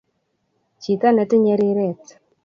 [0.81, 2.03] chito netinye riret